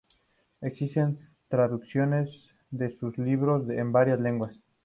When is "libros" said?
3.19-3.69